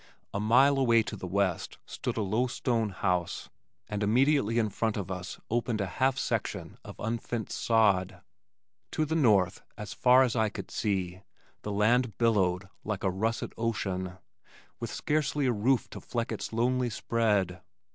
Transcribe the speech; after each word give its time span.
A 0.33 0.39
mile 0.39 0.79
away 0.79 1.03
to 1.03 1.15
the 1.15 1.27
west 1.27 1.77
stood 1.85 2.17
a 2.17 2.23
low 2.23 2.47
stone 2.47 2.89
house 2.89 3.49
and 3.87 4.01
immediately 4.01 4.57
in 4.57 4.69
front 4.71 4.97
of 4.97 5.11
us 5.11 5.39
opened 5.51 5.79
a 5.79 5.85
half 6.01 6.17
section 6.17 6.79
of 6.83 6.97
unfenced 6.97 7.55
sod. 7.55 8.21
To 8.93 9.05
the 9.05 9.13
north, 9.13 9.61
as 9.77 9.93
far 9.93 10.23
as 10.23 10.35
I 10.35 10.49
could 10.49 10.71
see, 10.71 11.21
the 11.61 11.71
land 11.71 12.17
billowed 12.17 12.67
like 12.83 13.03
a 13.03 13.11
russet 13.11 13.53
ocean, 13.59 14.17
with 14.79 14.89
scarcely 14.89 15.45
a 15.45 15.51
roof 15.53 15.87
to 15.91 16.01
fleck 16.01 16.31
its 16.31 16.51
lonely 16.51 16.89
spread. 16.89 17.61